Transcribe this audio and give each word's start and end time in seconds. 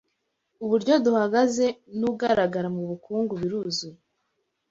Uburyo 0.63 0.93
duhagaze 1.05 1.65
n’ugaragara 1.99 2.67
mubukungu 2.75 3.33
biruzuye 3.41 3.99